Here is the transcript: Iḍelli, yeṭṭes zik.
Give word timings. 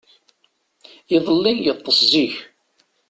Iḍelli, 1.15 1.53
yeṭṭes 1.59 1.99
zik. 2.11 2.35